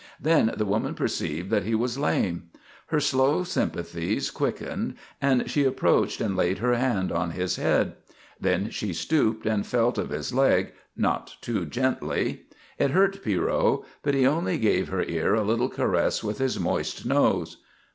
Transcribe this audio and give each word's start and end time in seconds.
Then 0.19 0.51
the 0.57 0.65
woman 0.65 0.95
perceived 0.95 1.51
that 1.51 1.61
he 1.63 1.75
was 1.75 1.95
lame. 1.99 2.49
Her 2.87 2.99
slow 2.99 3.43
sympathies 3.43 4.31
quickened 4.31 4.95
and 5.21 5.47
she 5.47 5.63
approached 5.63 6.19
and 6.21 6.35
laid 6.35 6.57
her 6.57 6.73
hand 6.73 7.11
on 7.11 7.29
his 7.29 7.57
head. 7.57 7.93
Then 8.39 8.71
she 8.71 8.93
stooped 8.93 9.45
and 9.45 9.63
felt 9.63 9.99
of 9.99 10.09
his 10.09 10.33
leg, 10.33 10.73
not 10.97 11.35
too 11.39 11.65
gently. 11.65 12.47
It 12.79 12.89
hurt 12.89 13.21
Pierrot, 13.23 13.81
but 14.01 14.15
he 14.15 14.25
only 14.25 14.57
gave 14.57 14.89
her 14.89 15.03
ear 15.03 15.35
a 15.35 15.43
little 15.43 15.69
caress 15.69 16.23
with 16.23 16.39
his 16.39 16.59
moist 16.59 17.05
nose. 17.05 17.57